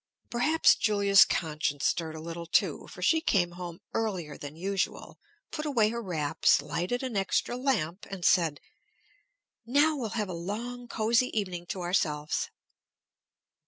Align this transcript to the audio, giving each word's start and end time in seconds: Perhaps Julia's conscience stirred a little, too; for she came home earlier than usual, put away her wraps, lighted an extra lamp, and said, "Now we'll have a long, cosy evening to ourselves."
Perhaps 0.31 0.77
Julia's 0.77 1.25
conscience 1.25 1.85
stirred 1.85 2.15
a 2.15 2.19
little, 2.21 2.47
too; 2.47 2.87
for 2.89 3.03
she 3.03 3.21
came 3.21 3.51
home 3.51 3.81
earlier 3.93 4.35
than 4.35 4.55
usual, 4.55 5.19
put 5.51 5.63
away 5.63 5.89
her 5.89 6.01
wraps, 6.01 6.59
lighted 6.59 7.03
an 7.03 7.15
extra 7.15 7.55
lamp, 7.55 8.07
and 8.09 8.25
said, 8.25 8.59
"Now 9.63 9.95
we'll 9.95 10.17
have 10.17 10.27
a 10.29 10.33
long, 10.33 10.87
cosy 10.87 11.29
evening 11.39 11.67
to 11.67 11.81
ourselves." 11.81 12.49